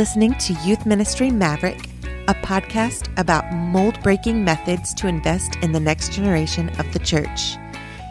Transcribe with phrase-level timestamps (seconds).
[0.00, 1.90] Listening to Youth Ministry Maverick,
[2.26, 7.58] a podcast about mold breaking methods to invest in the next generation of the church.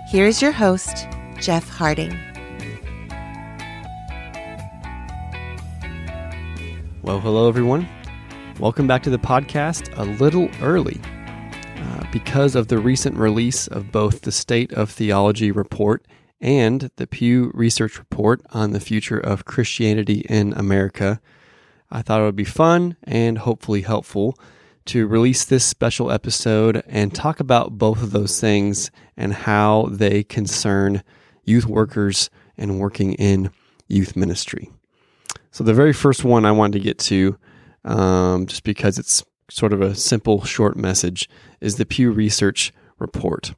[0.07, 1.07] Here's your host,
[1.39, 2.11] Jeff Harding.
[7.01, 7.89] Well, hello, everyone.
[8.59, 11.01] Welcome back to the podcast a little early
[11.75, 16.05] uh, because of the recent release of both the State of Theology report
[16.39, 21.19] and the Pew Research report on the future of Christianity in America.
[21.91, 24.37] I thought it would be fun and hopefully helpful
[24.85, 30.23] to release this special episode and talk about both of those things and how they
[30.23, 31.03] concern
[31.43, 33.51] youth workers and working in
[33.87, 34.69] youth ministry.
[35.51, 37.37] So, the very first one I wanted to get to,
[37.85, 41.27] um, just because it's sort of a simple, short message,
[41.59, 43.53] is the Pew Research Report.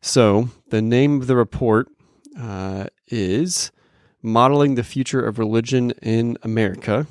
[0.00, 1.88] So, the name of the report
[2.38, 3.72] uh, is
[4.22, 7.06] Modeling the Future of Religion in America.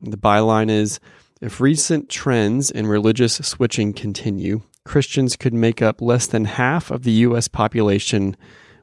[0.00, 1.00] The byline is
[1.40, 7.02] If recent trends in religious switching continue, Christians could make up less than half of
[7.02, 7.46] the U.S.
[7.46, 8.36] population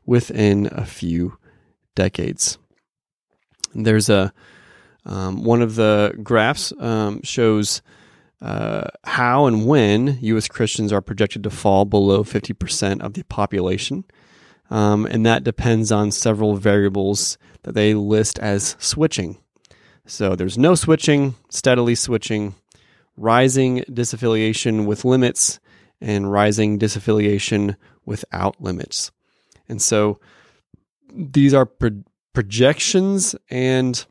[0.05, 1.37] within a few
[1.95, 2.57] decades.
[3.73, 4.33] There's a
[5.05, 7.81] um, one of the graphs um, shows
[8.41, 10.47] uh, how and when U.S.
[10.47, 14.03] Christians are projected to fall below 50% of the population.
[14.69, 19.37] Um, and that depends on several variables that they list as switching.
[20.05, 22.55] So there's no switching, steadily switching,
[23.17, 25.59] rising disaffiliation with limits,
[25.99, 27.75] and rising disaffiliation
[28.05, 29.11] without limits.
[29.67, 30.19] And so
[31.11, 32.03] these are pro-
[32.33, 34.05] projections and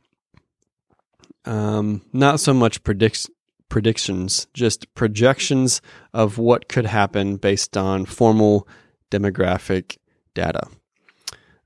[1.45, 3.31] um, not so much predict-
[3.69, 5.81] predictions, just projections
[6.13, 8.67] of what could happen based on formal
[9.11, 9.99] demographic
[10.35, 10.67] data.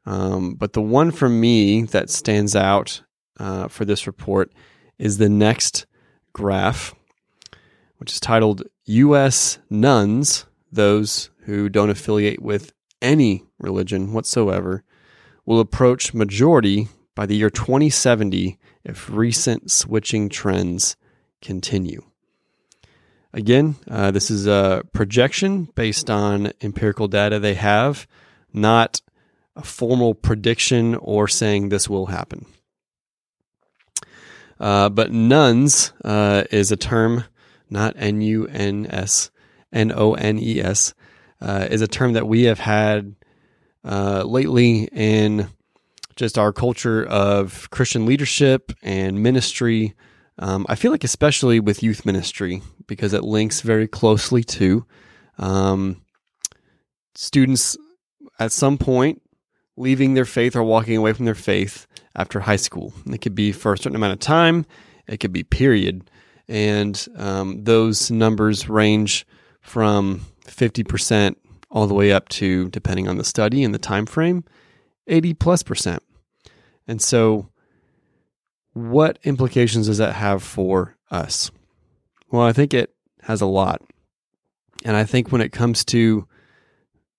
[0.04, 3.02] Um, but the one for me that stands out
[3.38, 4.52] uh, for this report
[4.98, 5.86] is the next
[6.32, 6.94] graph,
[7.98, 9.58] which is titled U.S.
[9.70, 14.82] Nones, those who don't affiliate with any religion whatsoever,
[15.44, 20.96] will approach majority by the year 2070 if recent switching trends
[21.40, 22.02] continue.
[23.32, 28.06] Again, uh, this is a projection based on empirical data they have,
[28.52, 29.00] not
[29.54, 32.46] a formal prediction or saying this will happen.
[34.60, 37.24] Uh, but nones uh, is a term,
[37.70, 39.30] not N U N S,
[39.72, 40.94] N O N E S,
[41.40, 43.14] uh, is a term that we have had
[43.84, 45.48] uh, lately in
[46.16, 49.94] just our culture of Christian leadership and ministry.
[50.38, 54.84] Um, I feel like, especially with youth ministry, because it links very closely to
[55.38, 56.02] um,
[57.14, 57.76] students
[58.38, 59.22] at some point
[59.76, 61.86] leaving their faith or walking away from their faith
[62.18, 62.92] after high school.
[63.06, 64.66] It could be for a certain amount of time,
[65.06, 66.10] it could be period.
[66.48, 69.26] And um, those numbers range
[69.60, 71.36] from 50%
[71.70, 74.44] all the way up to, depending on the study and the time frame,
[75.06, 76.02] 80 plus percent.
[76.86, 77.50] And so,
[78.72, 81.50] what implications does that have for us?
[82.30, 83.82] Well, I think it has a lot.
[84.84, 86.26] And I think when it comes to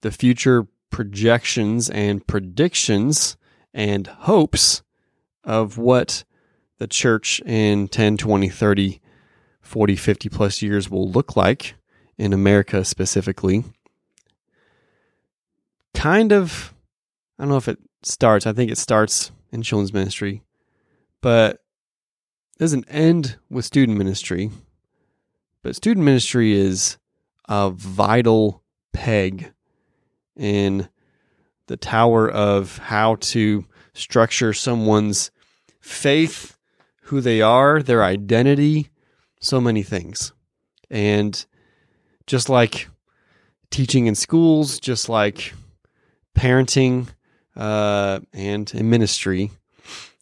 [0.02, 3.38] the future projections and predictions
[3.74, 4.82] and hopes
[5.44, 6.24] of what
[6.78, 9.02] the church in 10, 20, 30,
[9.62, 11.76] 40, 50 plus years will look like
[12.18, 13.64] in America specifically,
[15.94, 16.74] kind of,
[17.38, 20.44] I don't know if it starts, I think it starts in children's ministry,
[21.22, 21.62] but
[22.58, 24.52] doesn't end with student ministry.
[25.62, 26.98] But student ministry is
[27.48, 28.64] a vital
[28.94, 29.54] peg
[30.36, 30.90] in
[31.68, 35.32] the tower of how to structure someone's
[35.80, 36.58] faith,
[37.04, 38.90] who they are, their identity,
[39.40, 40.34] so many things.
[40.90, 41.46] And
[42.28, 42.88] just like
[43.72, 45.54] teaching in schools, just like
[46.38, 47.08] parenting,
[47.56, 49.52] uh, and in ministry,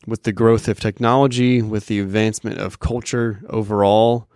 [0.06, 4.30] with the growth of technology, with the advancement of culture overall,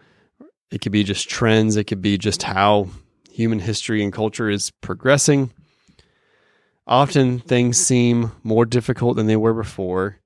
[0.72, 2.90] it could be just trends, it could be just how
[3.30, 5.52] human history and culture is progressing.
[6.92, 10.18] Often things seem more difficult than they were before.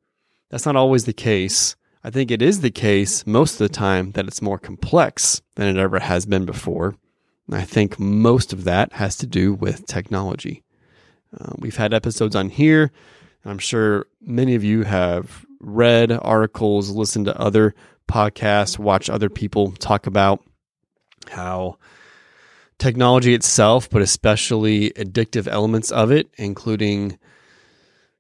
[0.50, 1.76] That's not always the case.
[2.04, 5.68] I think it is the case most of the time that it's more complex than
[5.68, 6.96] it ever has been before.
[7.52, 10.64] I think most of that has to do with technology.
[11.40, 12.92] Uh, we've had episodes on here.
[13.46, 17.76] I'm sure many of you have read articles, listened to other
[18.10, 20.44] podcasts, watched other people talk about
[21.30, 21.78] how
[22.80, 27.18] technology itself, but especially addictive elements of it, including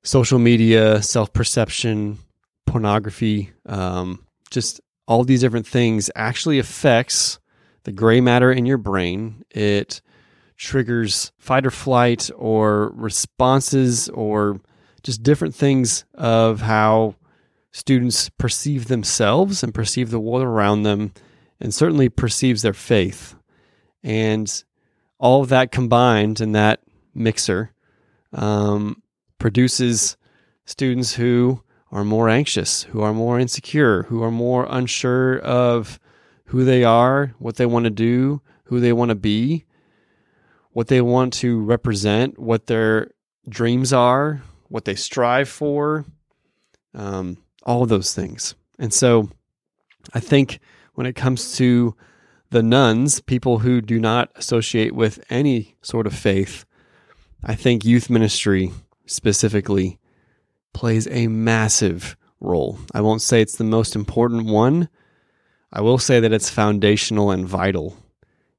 [0.03, 2.19] social media, self perception,
[2.65, 7.39] pornography, um, just all these different things actually affects
[7.83, 9.43] the gray matter in your brain.
[9.51, 10.01] It
[10.57, 14.59] triggers fight or flight or responses or
[15.03, 17.15] just different things of how
[17.71, 21.13] students perceive themselves and perceive the world around them
[21.59, 23.34] and certainly perceives their faith.
[24.05, 24.63] And
[25.17, 26.79] all of that combined in that
[27.15, 27.71] mixer
[28.31, 29.01] um,
[29.39, 30.15] produces
[30.65, 35.99] students who are more anxious, who are more insecure, who are more unsure of
[36.45, 39.65] who they are, what they want to do, who they want to be,
[40.71, 43.09] what they want to represent, what their
[43.49, 46.05] dreams are, what they strive for,
[46.93, 48.53] um, all of those things.
[48.77, 49.29] And so
[50.13, 50.59] I think
[50.93, 51.95] when it comes to
[52.55, 56.63] the nones, people who do not associate with any sort of faith,
[57.43, 58.71] I think youth ministry
[59.05, 59.99] specifically
[60.71, 62.79] plays a massive role.
[62.93, 64.87] I won't say it's the most important one.
[65.73, 67.97] I will say that it's foundational and vital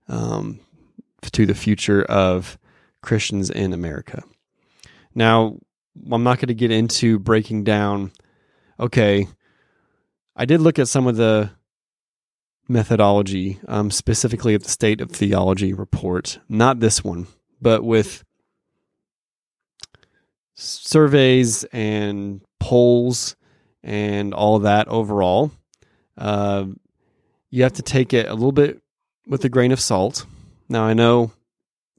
[0.08, 0.60] um,
[1.32, 2.58] to the future of
[3.00, 4.22] Christians in America.
[5.14, 5.56] Now,
[6.12, 8.12] I'm not going to get into breaking down,
[8.78, 9.26] okay,
[10.36, 11.55] I did look at some of the
[12.68, 17.26] methodology, um, specifically at the State of Theology report, not this one,
[17.60, 18.24] but with
[20.54, 23.36] surveys and polls
[23.82, 25.52] and all that overall.
[26.16, 26.66] Uh,
[27.50, 28.82] you have to take it a little bit
[29.26, 30.26] with a grain of salt.
[30.68, 31.32] Now, I know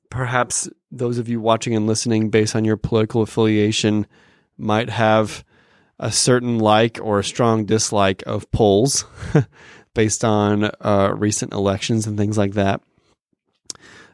[0.10, 4.08] perhaps those of you watching and listening based on your political affiliation
[4.58, 5.44] might have
[6.00, 9.06] a certain like or a strong dislike of polls
[9.98, 12.82] based on uh, recent elections and things like that.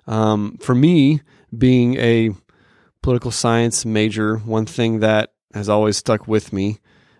[0.07, 1.19] Um, for me,
[1.55, 2.29] being a
[3.01, 6.79] political science major, one thing that has always stuck with me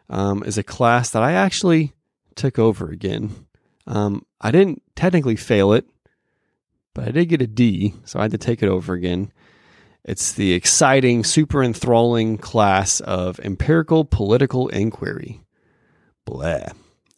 [0.10, 1.92] um, is a class that I actually
[2.36, 3.48] took over again.
[3.86, 5.86] Um, I didn't technically fail it,
[6.94, 9.34] but I did get a D, so I had to take it over again.
[10.06, 15.42] It's the exciting, super enthralling class of empirical political inquiry.
[16.24, 16.70] Blah.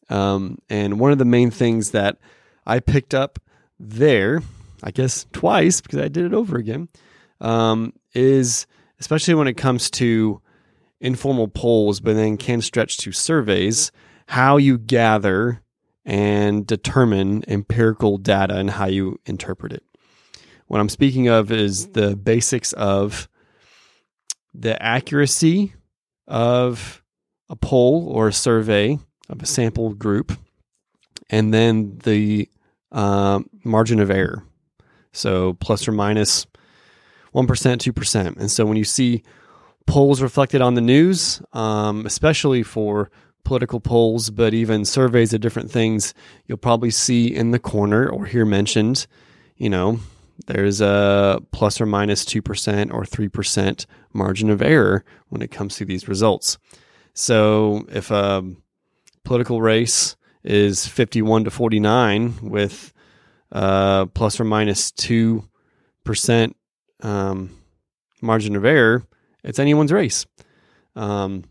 [0.10, 2.18] Um, and one of the main things that
[2.66, 3.40] I picked up
[3.80, 4.42] there,
[4.84, 6.90] I guess twice because I did it over again,
[7.42, 8.68] um, is
[9.00, 10.42] especially when it comes to
[11.02, 13.92] informal polls, but then can stretch to surveys,
[14.28, 15.62] how you gather
[16.06, 19.84] and determine empirical data and how you interpret it.
[20.68, 23.28] What I'm speaking of is the basics of
[24.54, 25.74] the accuracy
[26.28, 27.04] of
[27.50, 28.98] a poll or a survey
[29.30, 30.32] of a sample group,
[31.30, 32.50] and then the
[32.92, 34.44] uh, margin of error.
[35.12, 36.46] So plus or minus
[37.32, 38.38] 1, 2%.
[38.38, 39.24] And so when you see
[39.88, 43.10] polls reflected on the news, um, especially for
[43.44, 46.14] political polls, but even surveys of different things,
[46.48, 49.06] you'll probably see in the corner or hear mentioned,
[49.58, 50.00] you know,
[50.48, 55.86] there's a plus or minus 2% or 3% margin of error when it comes to
[55.86, 56.58] these results.
[57.14, 58.44] So if a
[59.26, 62.94] political race is 51 to 49 with
[63.52, 65.44] uh, plus or minus 2%
[67.02, 67.58] um,
[68.22, 69.04] margin of error,
[69.44, 70.26] it's anyone's race.
[70.96, 71.44] Um,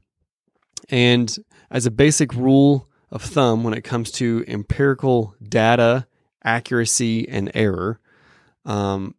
[0.89, 1.37] and
[1.71, 6.07] as a basic rule of thumb, when it comes to empirical data
[6.43, 8.01] accuracy and error,
[8.65, 9.15] um,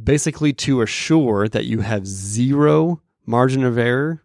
[0.00, 4.22] basically to assure that you have zero margin of error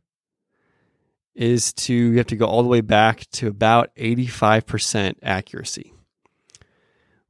[1.36, 5.94] is to you have to go all the way back to about 85% accuracy.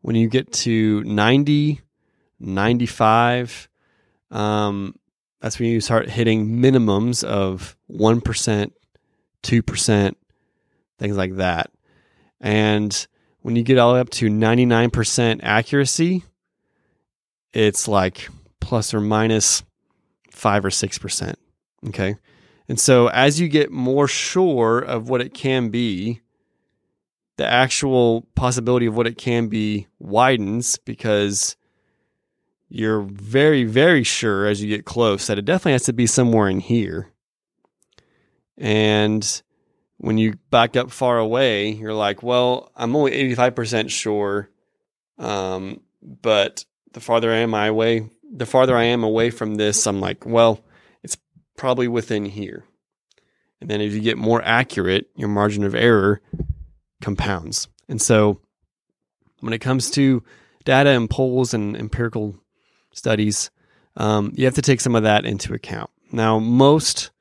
[0.01, 1.79] When you get to 90,
[2.39, 3.69] 95,
[4.31, 4.95] um,
[5.39, 8.71] that's when you start hitting minimums of 1%,
[9.43, 10.15] 2%,
[10.99, 11.71] things like that.
[12.41, 13.07] And
[13.41, 16.23] when you get all the way up to 99% accuracy,
[17.53, 18.29] it's like
[18.59, 19.63] plus or minus
[20.31, 21.35] 5 or 6%.
[21.87, 22.15] Okay.
[22.73, 26.21] And so as you get more sure of what it can be,
[27.37, 31.55] the actual possibility of what it can be widens because
[32.69, 36.49] you're very, very sure as you get close that it definitely has to be somewhere
[36.49, 37.11] in here.
[38.57, 39.23] And
[39.97, 44.49] when you back up far away, you're like, well, I'm only 85% sure.
[45.19, 49.99] Um, but the farther I am away, the farther I am away from this, I'm
[49.99, 50.65] like, well,
[51.63, 52.65] probably within here.
[53.61, 56.19] And then as you get more accurate, your margin of error
[57.01, 57.69] compounds.
[57.87, 58.41] And so
[59.39, 60.21] when it comes to
[60.65, 62.35] data and polls and empirical
[62.93, 63.49] studies,
[63.95, 65.89] um, you have to take some of that into account.
[66.11, 67.11] Now, most,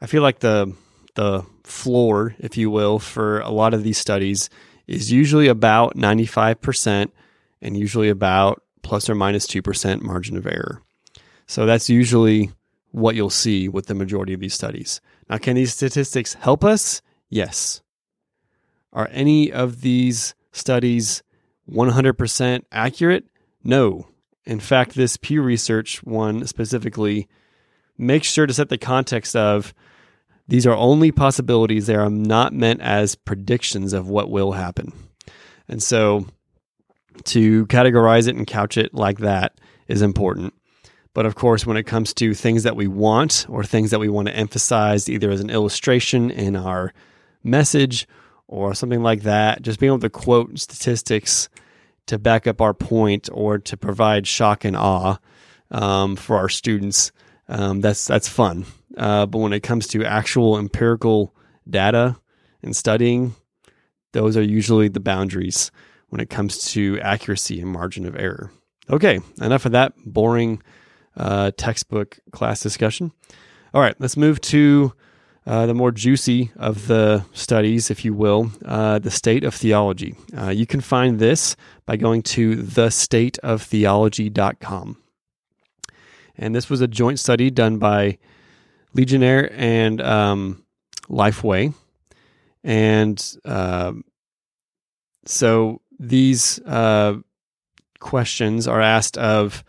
[0.00, 0.72] I feel like the
[1.16, 4.50] the floor, if you will, for a lot of these studies
[4.86, 7.10] is usually about 95%
[7.60, 10.80] and usually about plus or minus 2% margin of error.
[11.48, 12.52] So that's usually
[12.94, 15.00] what you'll see with the majority of these studies.
[15.28, 17.02] Now, can these statistics help us?
[17.28, 17.82] Yes.
[18.92, 21.24] Are any of these studies
[21.68, 23.24] 100% accurate?
[23.64, 24.06] No.
[24.44, 27.26] In fact, this Pew Research one specifically
[27.98, 29.74] makes sure to set the context of
[30.46, 31.88] these are only possibilities.
[31.88, 34.92] They are not meant as predictions of what will happen.
[35.66, 36.26] And so
[37.24, 39.58] to categorize it and couch it like that
[39.88, 40.54] is important.
[41.14, 44.08] But of course, when it comes to things that we want or things that we
[44.08, 46.92] want to emphasize, either as an illustration in our
[47.44, 48.08] message
[48.48, 51.48] or something like that, just being able to quote statistics
[52.06, 55.16] to back up our point or to provide shock and awe
[55.70, 57.12] um, for our students,
[57.48, 58.66] um, that's that's fun.
[58.96, 61.34] Uh, but when it comes to actual empirical
[61.68, 62.16] data
[62.62, 63.34] and studying,
[64.12, 65.70] those are usually the boundaries
[66.08, 68.50] when it comes to accuracy and margin of error.
[68.90, 70.60] Okay, enough of that boring
[71.16, 73.12] uh, textbook class discussion.
[73.72, 74.92] All right, let's move to
[75.46, 80.14] uh, the more juicy of the studies, if you will, uh, the state of theology.
[80.36, 81.54] Uh, you can find this
[81.84, 84.96] by going to thestateoftheology.com.
[86.36, 88.18] And this was a joint study done by
[88.94, 90.64] Ligonier and um,
[91.08, 91.74] Lifeway.
[92.62, 93.92] And uh,
[95.26, 97.16] so these uh,
[98.00, 99.62] questions are asked of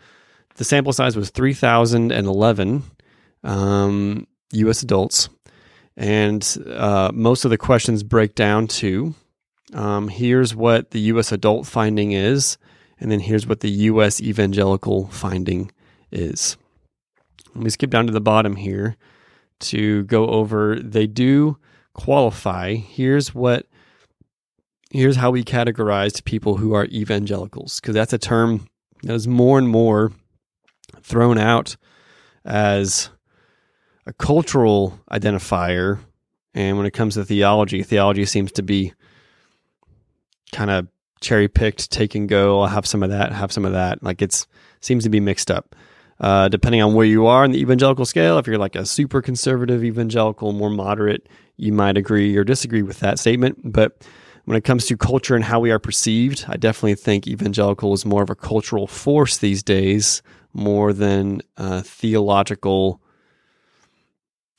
[0.56, 2.82] the sample size was 3,011
[3.44, 4.82] um, U.S.
[4.82, 5.28] adults.
[5.96, 9.14] And uh, most of the questions break down to
[9.72, 11.32] um, here's what the U.S.
[11.32, 12.56] adult finding is,
[13.00, 14.20] and then here's what the U.S.
[14.20, 15.72] evangelical finding
[16.12, 16.56] is.
[17.54, 18.96] Let me skip down to the bottom here
[19.60, 20.78] to go over.
[20.78, 21.58] They do
[21.94, 22.74] qualify.
[22.74, 23.66] Here's what.
[24.92, 28.68] Here's how we categorize people who are evangelicals, because that's a term
[29.02, 30.12] that is more and more
[31.06, 31.76] thrown out
[32.44, 33.10] as
[34.06, 36.00] a cultural identifier.
[36.52, 38.92] And when it comes to theology, theology seems to be
[40.52, 40.88] kind of
[41.20, 42.60] cherry picked, take and go.
[42.60, 44.02] I'll have some of that, have some of that.
[44.02, 44.46] Like it's
[44.80, 45.76] seems to be mixed up.
[46.18, 49.20] Uh, depending on where you are in the evangelical scale, if you're like a super
[49.20, 53.58] conservative evangelical, more moderate, you might agree or disagree with that statement.
[53.62, 54.02] But
[54.46, 58.06] when it comes to culture and how we are perceived, I definitely think evangelical is
[58.06, 60.22] more of a cultural force these days,
[60.56, 61.42] more than
[61.82, 63.00] theological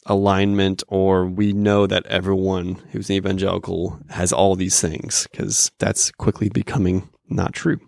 [0.07, 6.11] alignment or we know that everyone who's an evangelical has all these things because that's
[6.11, 7.79] quickly becoming not true.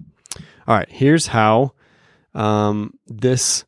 [0.68, 1.74] All right, here's how
[2.36, 3.66] um, this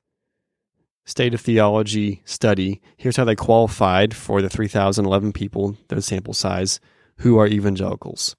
[1.05, 6.79] state of theology study, here's how they qualified for the 3,011 people, their sample size,
[7.17, 8.35] who are evangelicals.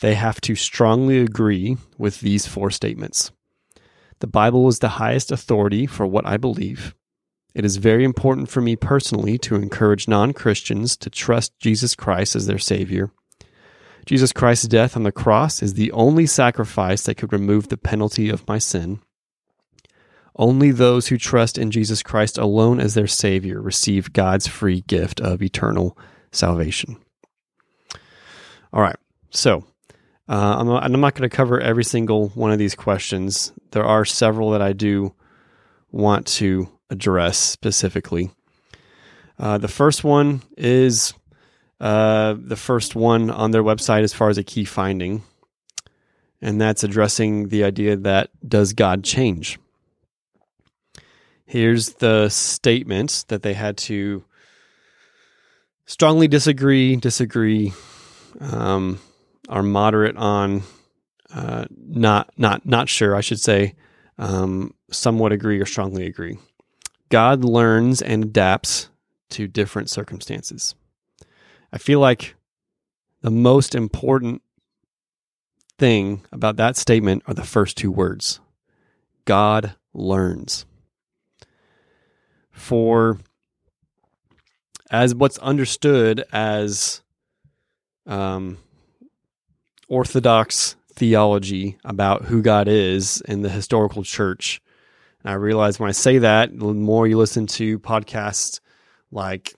[0.00, 3.30] They have to strongly agree with these four statements.
[4.24, 6.94] The Bible is the highest authority for what I believe.
[7.54, 12.34] It is very important for me personally to encourage non Christians to trust Jesus Christ
[12.34, 13.10] as their Savior.
[14.06, 18.30] Jesus Christ's death on the cross is the only sacrifice that could remove the penalty
[18.30, 18.98] of my sin.
[20.36, 25.20] Only those who trust in Jesus Christ alone as their Savior receive God's free gift
[25.20, 25.98] of eternal
[26.32, 26.96] salvation.
[28.72, 28.96] All right,
[29.28, 29.66] so
[30.28, 33.52] uh, I'm, I'm not going to cover every single one of these questions.
[33.72, 35.14] There are several that I do
[35.90, 38.30] want to address specifically.
[39.38, 41.12] Uh, the first one is
[41.80, 45.22] uh, the first one on their website as far as a key finding,
[46.40, 49.58] and that's addressing the idea that does God change?
[51.46, 54.24] Here's the statement that they had to
[55.86, 57.74] strongly disagree, disagree,
[58.40, 58.98] um,
[59.48, 60.62] are moderate on,
[61.32, 63.14] uh, not not not sure.
[63.16, 63.74] I should say,
[64.18, 66.38] um, somewhat agree or strongly agree.
[67.08, 68.88] God learns and adapts
[69.30, 70.74] to different circumstances.
[71.72, 72.34] I feel like
[73.22, 74.42] the most important
[75.78, 78.40] thing about that statement are the first two words
[79.24, 80.66] God learns.
[82.52, 83.18] For
[84.90, 87.02] as what's understood as
[88.06, 88.58] um,
[89.94, 94.60] orthodox theology about who God is in the historical church
[95.24, 98.60] and I realize when I say that, the more you listen to podcasts
[99.10, 99.54] like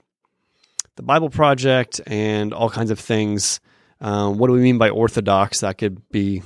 [0.95, 3.61] the Bible Project and all kinds of things,
[4.01, 5.61] um, what do we mean by orthodox?
[5.61, 6.43] That could be,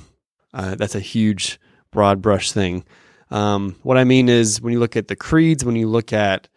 [0.55, 1.59] uh, that's a huge
[1.91, 2.83] broad brush thing.
[3.29, 6.47] Um, what I mean is when you look at the creeds, when you look at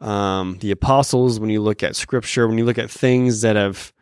[0.00, 3.92] um, the apostles, when you look at scripture, when you look at things that have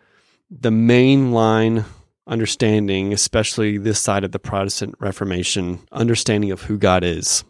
[0.50, 1.84] the mainline
[2.28, 7.42] understanding, especially this side of the Protestant Reformation, understanding of who God is,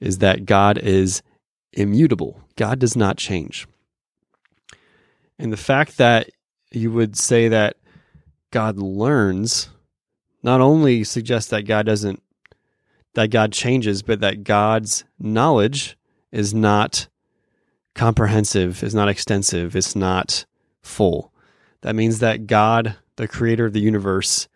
[0.00, 1.22] is that God is
[1.72, 2.40] immutable.
[2.56, 3.66] God does not change.
[5.38, 6.30] And the fact that
[6.70, 7.76] you would say that
[8.50, 9.68] God learns
[10.42, 12.22] not only suggests that God doesn't,
[13.14, 15.96] that God changes, but that God's knowledge
[16.32, 17.08] is not
[17.94, 20.44] comprehensive, is not extensive, it's not
[20.82, 21.32] full.
[21.82, 24.48] That means that God, the creator of the universe,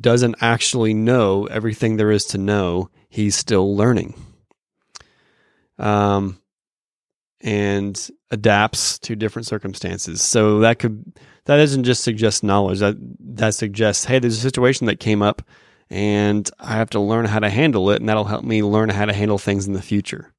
[0.00, 2.90] doesn't actually know everything there is to know.
[3.08, 4.14] He's still learning.
[5.78, 6.40] Um,
[7.40, 10.22] and adapts to different circumstances.
[10.22, 11.04] So that could
[11.44, 12.80] that doesn't just suggest knowledge.
[12.80, 15.42] That that suggests, hey, there's a situation that came up
[15.90, 19.06] and I have to learn how to handle it, and that'll help me learn how
[19.06, 20.32] to handle things in the future.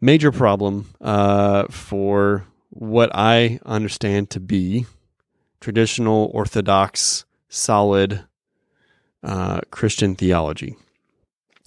[0.00, 4.86] Major problem uh, for what I understand to be
[5.64, 8.22] traditional, orthodox, solid
[9.22, 10.76] uh, Christian theology,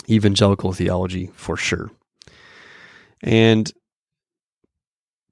[0.07, 1.89] evangelical theology for sure.
[3.23, 3.73] And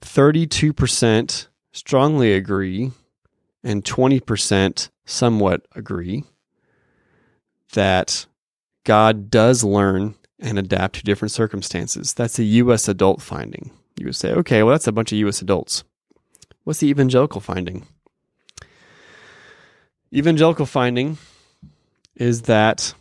[0.02, 2.92] 32% strongly agree
[3.64, 6.24] and 20% somewhat agree
[7.74, 8.26] that
[8.84, 12.16] God does learn and adapt to different circumstances.
[12.16, 12.88] That's a U.S.
[12.88, 13.70] adult finding.
[14.00, 15.44] You would say, okay, well, that's a bunch of U.S.
[15.44, 15.84] adults.
[16.64, 17.86] What's the evangelical finding?
[20.14, 21.18] Evangelical finding
[22.16, 22.94] is that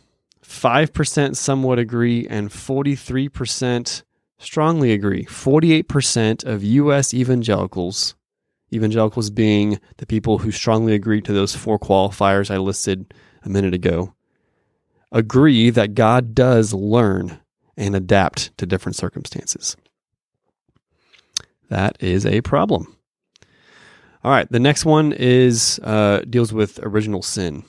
[0.43, 4.03] 5% somewhat agree and 43%
[4.37, 5.25] strongly agree.
[5.25, 7.13] 48% of U.S.
[7.13, 8.15] evangelicals,
[8.73, 13.13] evangelicals being the people who strongly agree to those four qualifiers I listed
[13.43, 14.13] a minute ago,
[15.11, 17.39] agree that God does learn
[17.77, 19.75] and adapt to different circumstances.
[21.69, 22.95] That is a problem.
[24.25, 27.63] All right, the next one is uh, deals with original sin.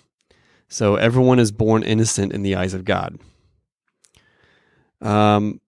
[0.68, 3.18] So everyone is born innocent in the eyes of God.
[5.02, 5.60] Um,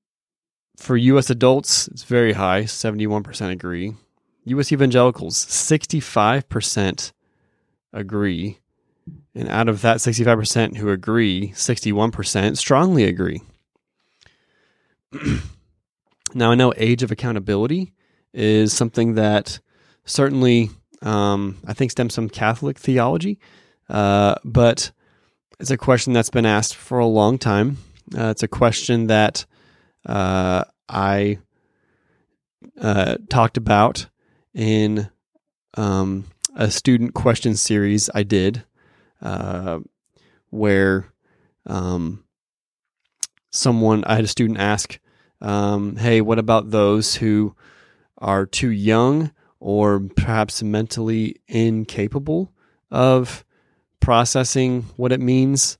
[0.79, 1.29] for U.S.
[1.29, 3.97] adults, it's very high, 71% agree.
[4.45, 4.73] U.S.
[4.73, 7.13] evangelicals, 65%
[7.93, 8.59] agree.
[9.35, 13.43] And out of that 65% who agree, 61% strongly agree.
[16.35, 17.93] now, I know age of accountability
[18.33, 19.61] is something that
[20.09, 20.71] certainly
[21.03, 23.39] um, I think stems from Catholic theology,
[23.89, 24.91] uh, but
[25.61, 27.79] it's a question that's been asked for a long time.
[28.17, 29.45] Uh, it's a question that
[30.07, 31.39] uh, I
[32.81, 34.07] uh, talked about
[34.55, 35.09] in
[35.75, 36.25] um,
[36.57, 38.65] a student question series I did,
[39.23, 39.81] uh,
[40.51, 41.13] where
[41.67, 42.25] um,
[43.51, 44.99] someone I had a student ask,
[45.41, 47.55] um, "Hey, what about those who
[48.17, 52.53] are too young or perhaps mentally incapable
[52.91, 53.45] of
[54.01, 55.79] processing what it means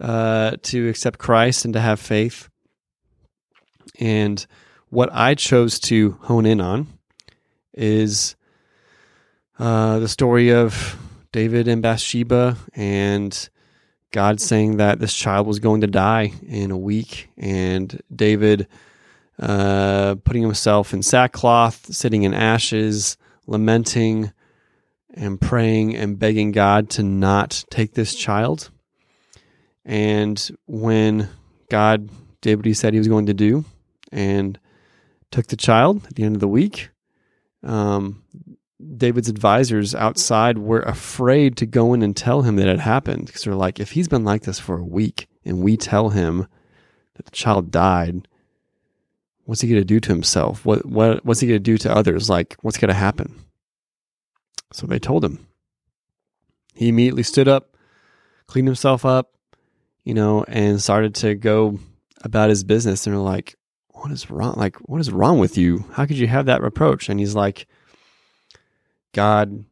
[0.00, 2.48] uh, to accept Christ and to have faith?"
[3.98, 4.46] And
[4.88, 6.86] what I chose to hone in on
[7.74, 8.36] is
[9.58, 10.96] uh, the story of
[11.32, 13.48] David and Bathsheba and
[14.10, 18.66] God saying that this child was going to die in a week, and David
[19.40, 24.32] uh, putting himself in sackcloth, sitting in ashes, lamenting
[25.14, 28.70] and praying and begging God to not take this child.
[29.84, 31.28] And when
[31.68, 33.64] God did what he said he was going to do,
[34.12, 34.58] and
[35.30, 36.90] took the child at the end of the week.
[37.62, 38.22] Um,
[38.96, 43.42] David's advisors outside were afraid to go in and tell him that it happened because
[43.42, 46.46] they're like, if he's been like this for a week and we tell him
[47.14, 48.26] that the child died,
[49.50, 50.64] what's he going to do to himself?
[50.64, 52.30] What, what, what's he going to do to others?
[52.30, 53.34] Like, what's going to happen?
[54.72, 55.44] So they told him.
[56.72, 57.76] He immediately stood up,
[58.46, 59.34] cleaned himself up,
[60.04, 61.80] you know, and started to go
[62.22, 63.08] about his business.
[63.08, 63.56] And they're like,
[63.88, 64.54] what is wrong?
[64.56, 65.84] Like, what is wrong with you?
[65.94, 67.08] How could you have that reproach?
[67.08, 67.66] And he's like,
[69.12, 69.64] God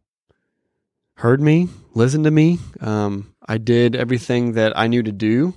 [1.15, 2.59] heard me, listened to me.
[2.81, 5.55] Um, I did everything that I knew to do,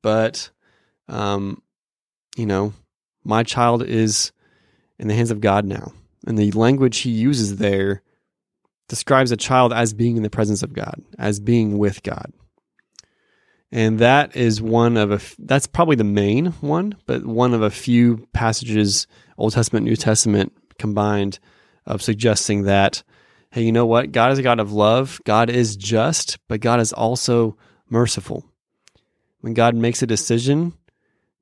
[0.00, 0.48] but,
[1.08, 1.60] um,
[2.36, 2.72] you know,
[3.28, 4.32] my child is
[4.98, 5.92] in the hands of God now.
[6.26, 8.02] And the language he uses there
[8.88, 12.32] describes a child as being in the presence of God, as being with God.
[13.70, 17.70] And that is one of a that's probably the main one but one of a
[17.70, 21.38] few passages old testament new testament combined
[21.84, 23.02] of suggesting that
[23.50, 24.10] hey you know what?
[24.10, 25.20] God is a god of love.
[25.24, 27.58] God is just but god is also
[27.90, 28.42] merciful.
[29.42, 30.72] When god makes a decision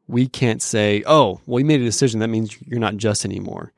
[0.09, 2.21] we can't say, oh, well, you made a decision.
[2.21, 3.73] That means you're not just anymore.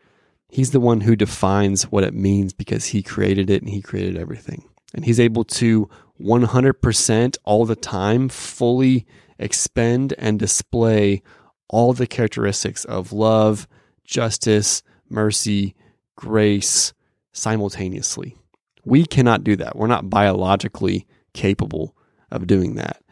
[0.48, 4.16] He's the one who defines what it means because he created it and he created
[4.16, 4.64] everything.
[4.94, 5.88] And he's able to
[6.20, 9.06] 100% all the time fully
[9.38, 11.22] expend and display
[11.68, 13.68] all the characteristics of love,
[14.04, 15.74] justice, mercy,
[16.16, 16.92] grace
[17.32, 18.36] simultaneously.
[18.84, 19.76] We cannot do that.
[19.76, 21.94] We're not biologically capable
[22.30, 23.02] of doing that.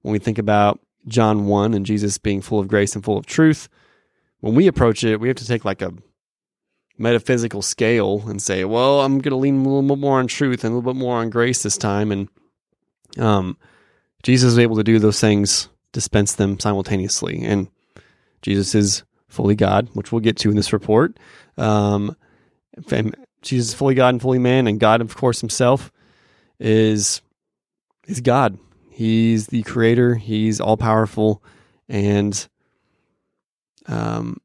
[0.00, 3.26] When we think about John 1 and Jesus being full of grace and full of
[3.26, 3.68] truth,
[4.40, 5.92] when we approach it, we have to take like a
[6.98, 10.64] metaphysical scale and say, well, I'm going to lean a little bit more on truth
[10.64, 12.10] and a little bit more on grace this time.
[12.12, 12.28] And
[13.18, 13.56] um,
[14.22, 17.42] Jesus is able to do those things, dispense them simultaneously.
[17.44, 17.68] And
[18.42, 21.18] Jesus is fully God, which we'll get to in this report.
[21.58, 22.16] Um,
[23.42, 25.90] Jesus is fully God and fully man, and God, of course, Himself
[26.58, 27.22] is
[28.06, 28.58] is God.
[28.96, 30.14] He's the Creator.
[30.14, 31.42] He's all powerful,
[31.86, 32.48] and
[33.84, 34.38] um,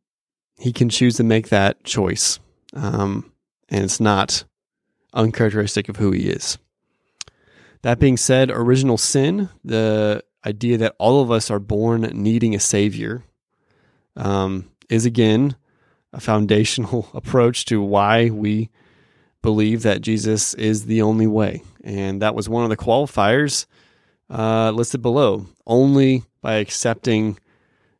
[0.57, 2.37] He can choose to make that choice,
[2.73, 3.31] um,
[3.69, 4.43] and it's not
[5.13, 6.57] uncharacteristic of who He is.
[7.83, 12.59] That being said, original sin, the idea that all of us are born needing a
[12.59, 13.23] Savior,
[14.17, 15.55] um, is again
[16.11, 18.69] a foundational approach to why we
[19.41, 21.63] believe that Jesus is the only way.
[21.85, 23.65] And that was one of the qualifiers
[24.31, 25.45] uh, listed below.
[25.67, 27.37] Only by accepting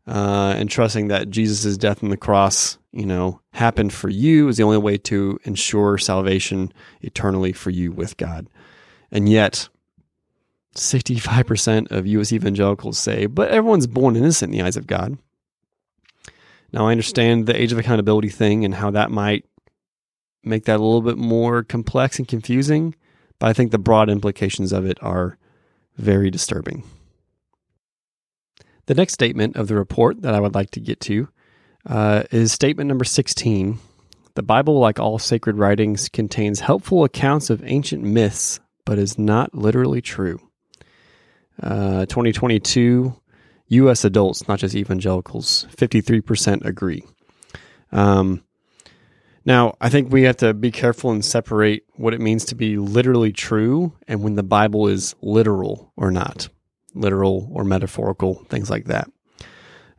[0.07, 4.57] uh, and trusting that Jesus' death on the cross, you know, happened for you is
[4.57, 8.47] the only way to ensure salvation eternally for you with God.
[9.11, 9.69] And yet,
[10.75, 12.31] 65% of U.S.
[12.31, 15.17] evangelicals say, but everyone's born innocent in the eyes of God.
[16.71, 19.45] Now, I understand the age of accountability thing and how that might
[20.43, 22.95] make that a little bit more complex and confusing,
[23.37, 25.37] but I think the broad implications of it are
[26.01, 26.83] very disturbing.
[28.87, 31.29] The next statement of the report that I would like to get to
[31.85, 33.79] uh, is statement number 16.
[34.33, 39.53] The Bible, like all sacred writings, contains helpful accounts of ancient myths, but is not
[39.53, 40.39] literally true.
[41.61, 43.13] Uh, 2022
[43.67, 44.03] U.S.
[44.03, 47.03] adults, not just evangelicals, 53% agree.
[47.91, 48.43] Um,
[49.43, 52.77] now, I think we have to be careful and separate what it means to be
[52.77, 56.49] literally true and when the Bible is literal or not,
[56.93, 59.09] literal or metaphorical, things like that.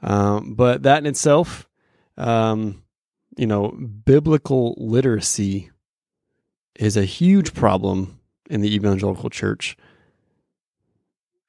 [0.03, 1.69] Um, but that in itself,
[2.17, 2.83] um,
[3.37, 5.71] you know, biblical literacy
[6.77, 9.77] is a huge problem in the evangelical church.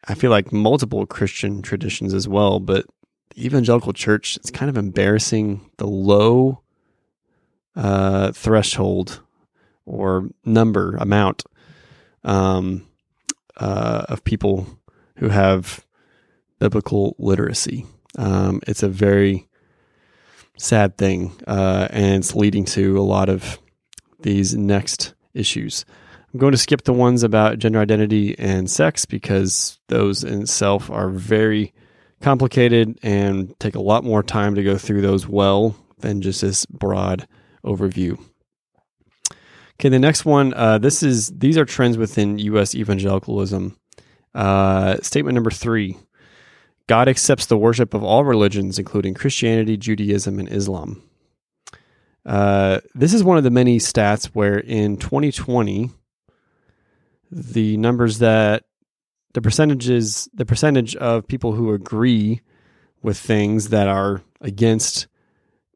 [0.07, 2.85] I feel like multiple Christian traditions as well, but
[3.35, 6.62] the evangelical church, it's kind of embarrassing the low
[7.75, 9.21] uh, threshold
[9.85, 11.43] or number amount
[12.23, 12.87] um,
[13.57, 14.67] uh, of people
[15.17, 15.85] who have
[16.59, 17.85] biblical literacy.
[18.17, 19.47] Um, it's a very
[20.57, 23.59] sad thing, uh, and it's leading to a lot of
[24.21, 25.85] these next issues.
[26.33, 30.89] I'm going to skip the ones about gender identity and sex because those in itself
[30.89, 31.73] are very
[32.21, 36.65] complicated and take a lot more time to go through those well than just this
[36.65, 37.27] broad
[37.65, 38.19] overview.
[39.79, 40.53] Okay, the next one.
[40.53, 42.75] Uh, this is these are trends within U.S.
[42.75, 43.77] evangelicalism.
[44.33, 45.97] Uh, statement number three:
[46.87, 51.01] God accepts the worship of all religions, including Christianity, Judaism, and Islam.
[52.25, 55.91] Uh, this is one of the many stats where in 2020
[57.31, 58.63] the numbers that
[59.33, 62.41] the percentages the percentage of people who agree
[63.01, 65.07] with things that are against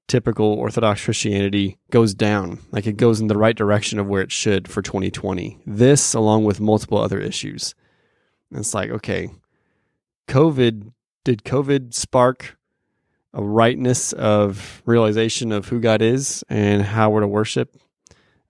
[0.07, 4.31] typical orthodox christianity goes down like it goes in the right direction of where it
[4.31, 7.75] should for 2020 this along with multiple other issues.
[8.49, 9.29] And it's like okay
[10.27, 10.91] covid
[11.25, 12.57] did covid spark
[13.33, 17.75] a rightness of realization of who god is and how we're to worship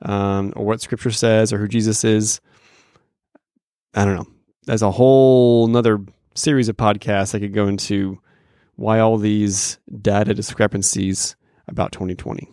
[0.01, 2.39] um, or what scripture says or who jesus is?
[3.93, 4.27] I don't know.
[4.65, 5.99] There's a whole another
[6.35, 8.21] series of podcasts I could go into
[8.75, 11.35] why all these data discrepancies
[11.67, 12.49] about 2020.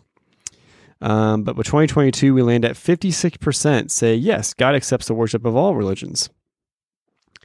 [1.01, 5.55] Um, but with 2022, we land at 56% say, yes, God accepts the worship of
[5.55, 6.31] all religions.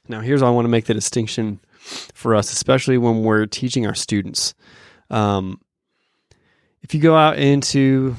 [0.07, 3.95] Now, here's I want to make the distinction for us, especially when we're teaching our
[3.95, 4.53] students.
[5.09, 5.59] Um,
[6.81, 8.15] if you go out into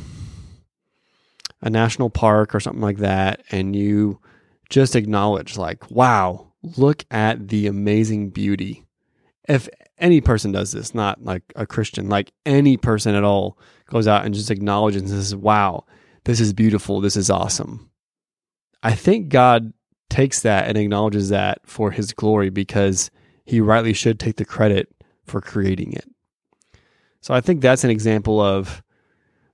[1.63, 4.21] a national park or something like that and you
[4.69, 8.85] just acknowledge, like, wow, look at the amazing beauty.
[9.49, 9.69] If
[10.01, 14.25] any person does this, not like a Christian, like any person at all goes out
[14.25, 15.85] and just acknowledges and says, wow,
[16.25, 17.01] this is beautiful.
[17.01, 17.91] This is awesome.
[18.83, 19.73] I think God
[20.09, 23.11] takes that and acknowledges that for his glory because
[23.45, 24.89] he rightly should take the credit
[25.25, 26.09] for creating it.
[27.21, 28.83] So I think that's an example of,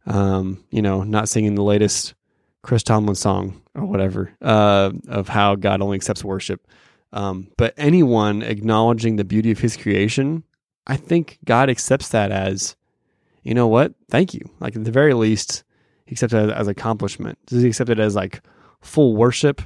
[0.07, 2.15] um, you know, not singing the latest
[2.63, 6.67] Chris Tomlin song or whatever uh, of how God only accepts worship.
[7.13, 10.45] Um, but anyone acknowledging the beauty of His creation,
[10.87, 12.77] I think God accepts that as,
[13.43, 13.95] you know what?
[14.11, 14.51] Thank you.
[14.61, 15.65] Like at the very least,
[16.05, 17.39] He accepts it as, as accomplishment.
[17.47, 18.43] Does He accept it as like
[18.81, 19.63] full worship?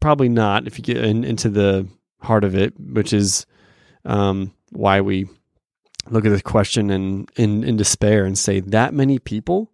[0.00, 0.66] Probably not.
[0.66, 1.88] If you get in, into the
[2.20, 3.46] heart of it, which is
[4.04, 5.28] um, why we
[6.10, 9.70] look at this question and in, in despair and say that many people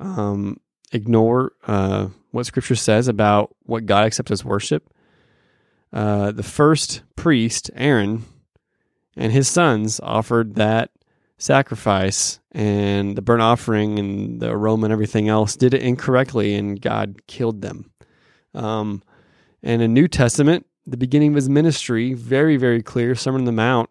[0.00, 0.58] um,
[0.92, 4.88] ignore uh, what Scripture says about what God accepts as worship.
[5.92, 8.24] Uh, the first priest, Aaron,
[9.16, 10.90] and his sons offered that
[11.38, 16.80] sacrifice and the burnt offering and the aroma and everything else did it incorrectly, and
[16.80, 17.90] God killed them.
[18.54, 19.02] Um,
[19.62, 23.52] and in New Testament, the beginning of his ministry, very, very clear, Sermon on the
[23.52, 23.90] Mount,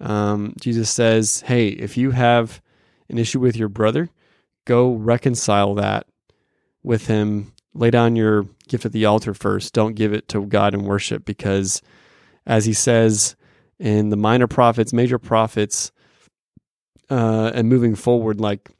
[0.00, 2.60] um, Jesus says, Hey, if you have
[3.08, 4.08] an issue with your brother,
[4.64, 6.06] go reconcile that
[6.82, 7.52] with him.
[7.78, 9.72] Lay down your gift at the altar first.
[9.72, 11.82] Don't give it to God in worship because,
[12.46, 13.36] as he says
[13.78, 15.92] in the minor prophets, major prophets,
[17.10, 18.70] uh, and moving forward, like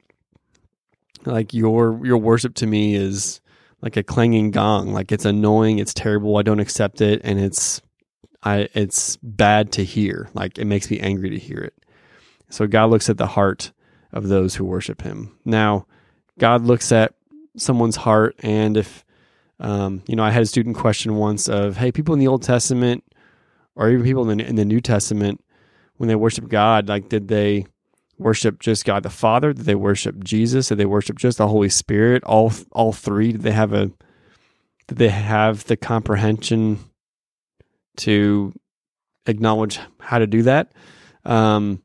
[1.24, 3.40] like your your worship to me is
[3.82, 4.92] like a clanging gong.
[4.92, 6.36] Like it's annoying, it's terrible.
[6.36, 7.82] I don't accept it, and it's
[8.42, 10.30] I it's bad to hear.
[10.34, 11.74] Like it makes me angry to hear it.
[12.48, 13.72] So God looks at the heart
[14.12, 15.36] of those who worship Him.
[15.44, 15.86] Now,
[16.38, 17.15] God looks at
[17.56, 19.04] someone's heart, and if
[19.58, 22.42] um, you know, I had a student question once of, "Hey, people in the Old
[22.42, 23.04] Testament,
[23.74, 25.42] or even people in the, in the New Testament,
[25.96, 27.66] when they worship God, like did they?"
[28.18, 29.52] worship just God the Father?
[29.52, 30.68] Did they worship Jesus?
[30.68, 32.24] Did they worship just the Holy Spirit?
[32.24, 33.32] All all three?
[33.32, 33.90] Did they have a
[34.88, 36.78] did they have the comprehension
[37.98, 38.52] to
[39.26, 40.72] acknowledge how to do that?
[41.24, 41.82] Um,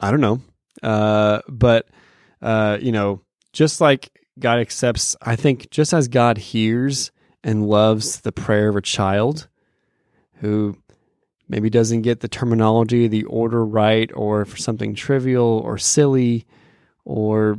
[0.00, 0.40] I don't know.
[0.82, 1.88] Uh, but
[2.42, 3.20] uh, you know,
[3.54, 7.12] just like God accepts, I think just as God hears
[7.42, 9.48] and loves the prayer of a child
[10.40, 10.76] who
[11.48, 16.46] maybe doesn't get the terminology, the order right, or for something trivial or silly
[17.04, 17.58] or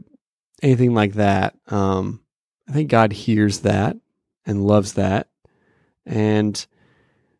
[0.62, 1.55] anything like that.
[1.67, 2.21] Um,
[2.67, 3.95] I think God hears that
[4.45, 5.29] and loves that.
[6.05, 6.65] And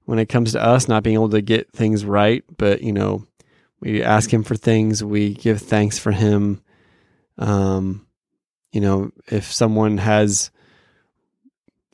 [0.06, 3.28] when it comes to us not being able to get things right, but, you know,
[3.82, 6.62] we ask Him for things, we give thanks for Him.
[7.38, 8.05] Um,
[8.76, 10.52] you know, if someone has,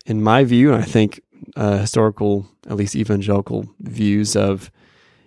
[0.07, 1.21] in my view, I think
[1.55, 4.71] uh, historical, at least evangelical views of,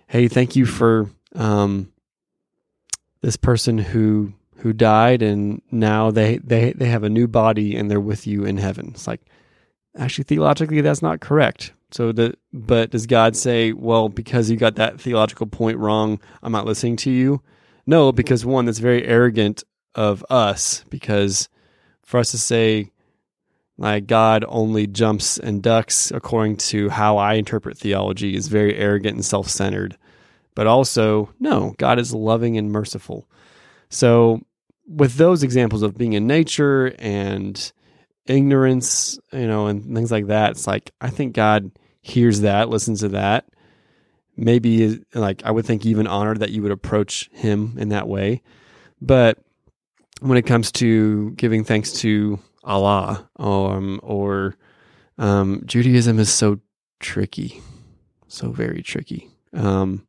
[0.07, 1.93] hey, thank you for um,
[3.21, 7.89] this person who who died, and now they they they have a new body and
[7.89, 8.91] they're with you in heaven.
[8.93, 9.21] It's like
[9.97, 11.71] actually theologically that's not correct.
[11.91, 16.51] So, the, but does God say, well, because you got that theological point wrong, I'm
[16.51, 17.41] not listening to you?
[17.85, 19.63] No, because one, that's very arrogant
[19.95, 20.83] of us.
[20.89, 21.49] Because
[22.03, 22.91] for us to say
[23.77, 29.15] like God only jumps and ducks according to how I interpret theology is very arrogant
[29.15, 29.97] and self centered.
[30.55, 33.27] But also, no, God is loving and merciful.
[33.89, 34.41] So,
[34.87, 37.71] with those examples of being in nature and
[38.25, 43.01] ignorance, you know, and things like that, it's like I think God hears that, listens
[43.01, 43.45] to that.
[44.37, 48.41] Maybe, like, I would think even honored that you would approach Him in that way.
[49.01, 49.39] But
[50.21, 54.55] when it comes to giving thanks to Allah um, or
[55.17, 56.59] um, Judaism is so
[56.99, 57.61] tricky,
[58.27, 60.07] so very tricky because um,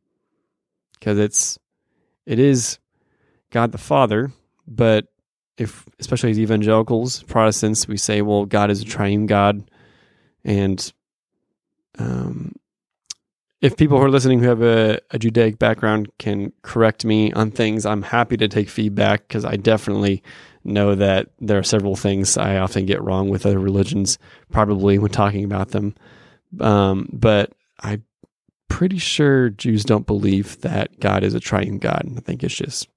[1.03, 1.57] it's
[2.25, 2.79] it is
[3.51, 4.31] God the Father,
[4.67, 5.07] but
[5.57, 9.69] if especially as evangelicals, Protestants, we say, well, God is a triune God,
[10.43, 10.91] and
[11.97, 12.53] um,
[13.61, 17.51] if people who are listening who have a, a Judaic background can correct me on
[17.51, 20.21] things, I'm happy to take feedback because I definitely
[20.63, 24.19] know that there are several things I often get wrong with other religions,
[24.51, 25.95] probably when talking about them.
[26.59, 28.03] Um, but I'm
[28.67, 32.03] pretty sure Jews don't believe that God is a triune God.
[32.15, 32.87] I think it's just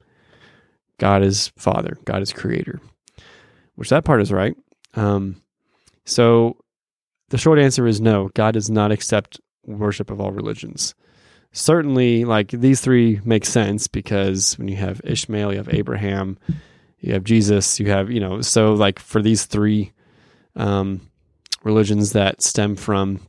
[0.99, 2.81] God is Father, God is Creator,
[3.77, 4.55] which that part is right.
[4.94, 5.40] Um,
[6.05, 6.57] so
[7.31, 10.94] the short answer is no, God does not accept worship of all religions.
[11.53, 16.38] Certainly, like these three make sense because when you have Ishmael, you have Abraham,
[17.01, 19.92] you have Jesus, you have, you know, so like for these three
[20.55, 21.01] um,
[21.64, 23.20] religions that stem from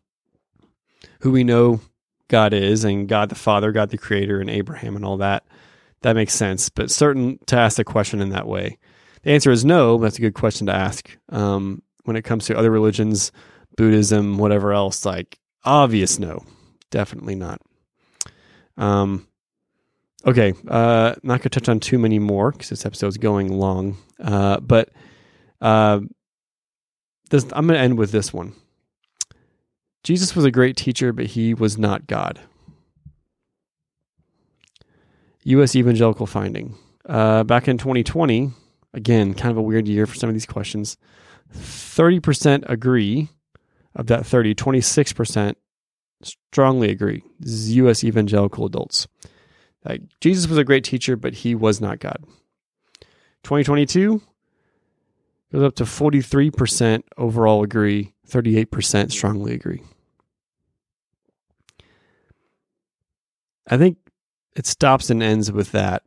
[1.21, 1.81] who we know
[2.27, 5.45] God is and God the Father, God the Creator, and Abraham and all that,
[6.01, 6.69] that makes sense.
[6.69, 8.77] But certain to ask the question in that way.
[9.23, 11.15] The answer is no, that's a good question to ask.
[11.29, 13.31] Um, when it comes to other religions,
[13.77, 16.43] Buddhism, whatever else, like obvious no,
[16.89, 17.61] definitely not.
[18.77, 19.27] Um,
[20.25, 23.97] Okay, uh, not to touch on too many more because this episode is going long.
[24.19, 24.89] Uh, but
[25.61, 26.01] uh,
[27.31, 28.53] this, I'm to end with this one.
[30.03, 32.39] Jesus was a great teacher, but he was not God.
[35.43, 35.75] U.S.
[35.75, 36.75] evangelical finding.
[37.07, 38.51] Uh, back in 2020,
[38.93, 40.97] again, kind of a weird year for some of these questions.
[41.55, 43.29] 30% agree
[43.95, 45.55] of that 30, 26%
[46.23, 47.23] strongly agree.
[47.39, 48.03] This is U.S.
[48.03, 49.07] evangelical adults.
[49.83, 52.23] Like, Jesus was a great teacher, but he was not God.
[53.43, 54.21] 2022
[55.51, 59.81] goes up to 43% overall agree, 38% strongly agree.
[63.67, 63.97] I think
[64.55, 66.03] it stops and ends with that,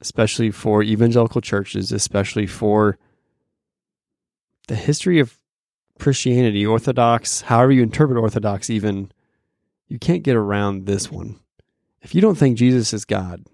[0.00, 2.98] especially for evangelical churches, especially for
[4.68, 5.38] the history of
[5.98, 9.10] Christianity, Orthodox, however you interpret Orthodox, even,
[9.88, 11.40] you can't get around this one.
[12.02, 13.44] If you don't think Jesus is God,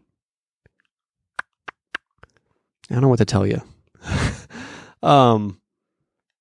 [2.91, 3.63] I don't know what to tell you.
[5.03, 5.61] um,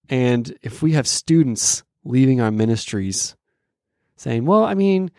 [0.09, 3.35] and if we have students leaving our ministries
[4.17, 5.11] saying, well, I mean,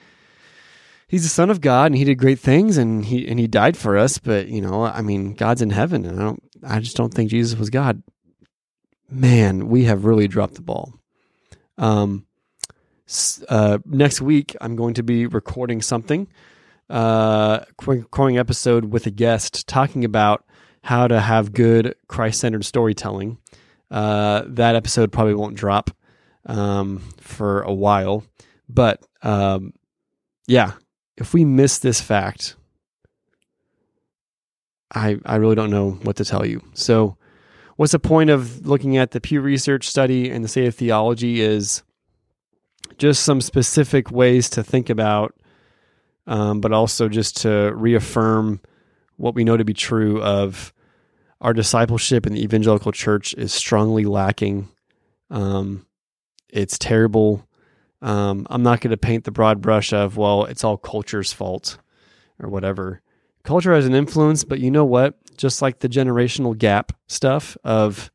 [1.09, 3.77] he's the son of God and he did great things and he and he died
[3.77, 6.97] for us, but you know, I mean, God's in heaven and I don't I just
[6.97, 8.03] don't think Jesus was God.
[9.13, 10.95] Man, we have really dropped the ball.
[11.79, 12.27] Um
[13.49, 16.29] uh, next week I'm going to be recording something
[16.89, 20.47] uh recording episode with a guest talking about
[20.83, 23.39] how to have good Christ-centered storytelling.
[23.91, 25.91] Uh, that episode probably won't drop
[26.47, 28.25] um, for a while,
[28.69, 29.73] but um,
[30.47, 30.73] yeah,
[31.17, 32.57] if we miss this fact,
[34.95, 36.63] I I really don't know what to tell you.
[36.75, 37.17] So,
[37.77, 41.41] what's the point of looking at the Pew Research study and the state of theology
[41.41, 41.83] is
[42.99, 45.35] just some specific ways to think about,
[46.27, 48.61] um, but also just to reaffirm
[49.17, 50.73] what we know to be true of
[51.41, 54.69] our discipleship in the evangelical church is strongly lacking.
[55.31, 55.87] Um,
[56.49, 57.47] it's terrible.
[58.01, 61.79] Um, I'm not going to paint the broad brush of, well, it's all culture's fault
[62.41, 63.01] or whatever.
[63.43, 65.19] Culture has an influence, but you know what?
[65.37, 68.11] Just like the generational gap stuff of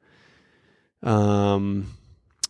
[1.04, 1.98] um,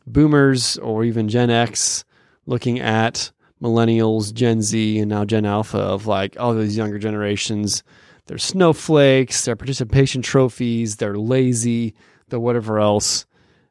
[0.06, 2.04] boomers or even Gen X
[2.46, 7.84] looking at millennials, Gen Z, and now Gen Alpha of like all these younger generations.
[8.28, 11.96] They're snowflakes, they're participation trophies, they're lazy,
[12.28, 13.26] they're whatever else.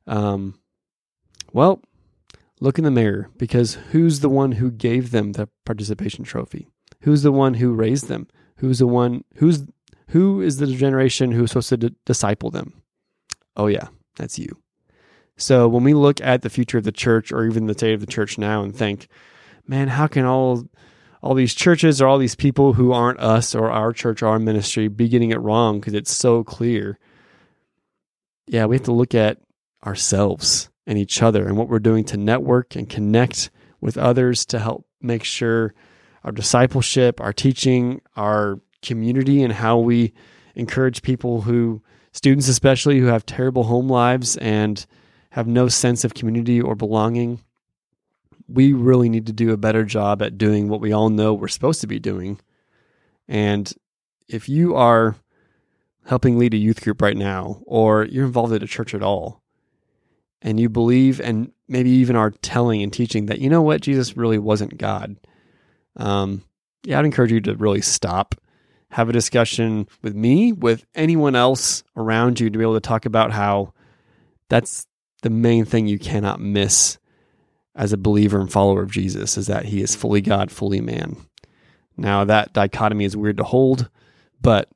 [0.06, 0.58] Um,
[1.52, 1.82] well,
[2.60, 6.68] look in the mirror because who's the one who gave them the participation trophy?
[7.02, 8.28] Who's the one who raised them?
[8.56, 9.64] Who's the one who's
[10.08, 12.82] who is the generation who's supposed to d- disciple them?
[13.56, 14.58] Oh yeah, that's you.
[15.36, 18.00] So when we look at the future of the church or even the state of
[18.00, 19.08] the church now and think,
[19.66, 20.66] man, how can all
[21.22, 24.38] all these churches or all these people who aren't us or our church or our
[24.38, 26.98] ministry be getting it wrong because it's so clear?
[28.46, 29.38] Yeah, we have to look at
[29.84, 34.58] ourselves and each other and what we're doing to network and connect with others to
[34.58, 35.74] help make sure
[36.24, 40.12] our discipleship, our teaching, our community, and how we
[40.54, 44.86] encourage people who, students especially, who have terrible home lives and
[45.30, 47.40] have no sense of community or belonging.
[48.48, 51.48] We really need to do a better job at doing what we all know we're
[51.48, 52.40] supposed to be doing.
[53.28, 53.72] And
[54.28, 55.16] if you are
[56.06, 59.42] helping lead a youth group right now, or you're involved at a church at all,
[60.42, 64.16] and you believe and maybe even are telling and teaching that you know what Jesus
[64.16, 65.16] really wasn't God,
[65.96, 66.42] um,
[66.84, 68.36] yeah, I'd encourage you to really stop,
[68.96, 73.04] have a discussion with me, with anyone else around you, to be able to talk
[73.04, 73.74] about how
[74.48, 74.86] that's
[75.20, 76.96] the main thing you cannot miss
[77.74, 81.18] as a believer and follower of Jesus is that he is fully God, fully man.
[81.98, 83.90] Now that dichotomy is weird to hold,
[84.40, 84.70] but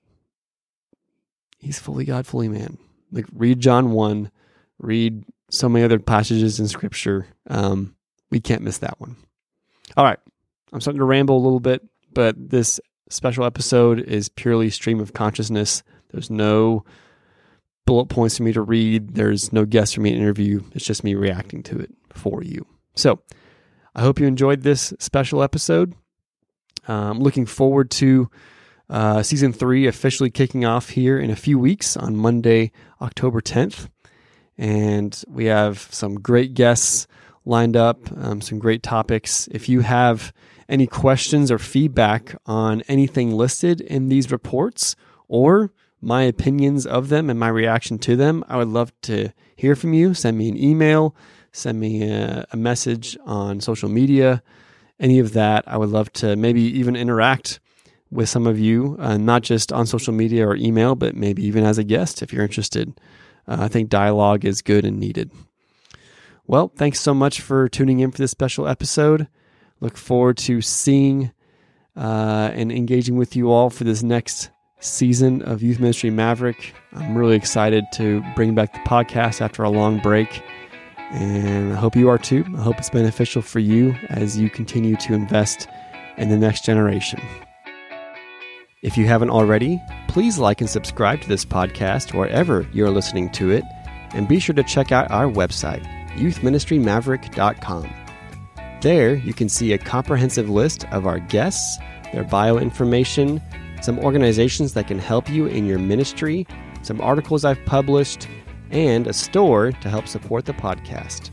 [1.58, 2.76] he's fully God, fully man.
[3.10, 4.30] Like read John 1,
[4.80, 7.26] read so many other passages in scripture.
[7.48, 7.96] Um,
[8.30, 9.16] we can't miss that one.
[9.96, 10.18] All right.
[10.74, 12.80] I'm starting to ramble a little bit, but this
[13.10, 15.82] special episode is purely stream of consciousness.
[16.10, 16.84] There's no
[17.86, 19.14] bullet points for me to read.
[19.14, 20.62] There's no guest for me to interview.
[20.72, 22.66] It's just me reacting to it for you.
[22.94, 23.20] So
[23.94, 25.94] I hope you enjoyed this special episode.
[26.88, 28.30] I'm um, looking forward to
[28.88, 33.88] uh, season three officially kicking off here in a few weeks on Monday, October 10th
[34.60, 37.08] and we have some great guests
[37.44, 39.48] lined up, um, some great topics.
[39.50, 40.32] If you have
[40.68, 44.94] any questions or feedback on anything listed in these reports
[45.28, 49.74] or my opinions of them and my reaction to them, I would love to hear
[49.74, 50.14] from you.
[50.14, 51.14] Send me an email,
[51.52, 54.42] send me a, a message on social media,
[54.98, 55.64] any of that.
[55.66, 57.60] I would love to maybe even interact
[58.10, 61.64] with some of you, uh, not just on social media or email, but maybe even
[61.64, 63.00] as a guest if you're interested.
[63.46, 65.30] Uh, I think dialogue is good and needed.
[66.50, 69.28] Well, thanks so much for tuning in for this special episode.
[69.78, 71.30] Look forward to seeing
[71.96, 76.74] uh, and engaging with you all for this next season of Youth Ministry Maverick.
[76.92, 80.42] I'm really excited to bring back the podcast after a long break.
[81.12, 82.44] And I hope you are too.
[82.56, 85.68] I hope it's beneficial for you as you continue to invest
[86.16, 87.22] in the next generation.
[88.82, 93.52] If you haven't already, please like and subscribe to this podcast wherever you're listening to
[93.52, 93.62] it.
[94.14, 95.86] And be sure to check out our website,
[96.20, 97.94] youthministrymaverick.com.
[98.80, 101.78] There, you can see a comprehensive list of our guests,
[102.12, 103.42] their bio information,
[103.82, 106.46] some organizations that can help you in your ministry,
[106.82, 108.28] some articles I've published,
[108.70, 111.30] and a store to help support the podcast.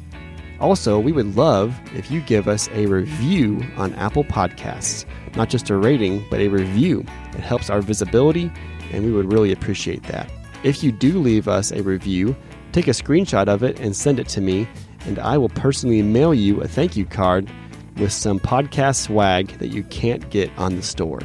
[0.60, 5.06] Also, we would love if you give us a review on Apple Podcasts.
[5.36, 7.06] Not just a rating, but a review.
[7.34, 8.52] It helps our visibility,
[8.92, 10.32] and we would really appreciate that.
[10.64, 12.36] If you do leave us a review,
[12.78, 14.68] take a screenshot of it and send it to me,
[15.08, 17.50] and I will personally mail you a thank you card
[17.96, 21.22] with some podcast swag that you can't get on the store.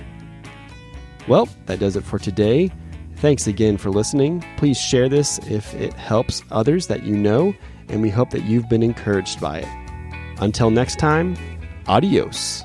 [1.28, 2.70] Well, that does it for today.
[3.16, 4.42] Thanks again for listening.
[4.56, 7.52] Please share this if it helps others that you know,
[7.88, 9.68] and we hope that you've been encouraged by it.
[10.40, 11.36] Until next time,
[11.86, 12.64] adios.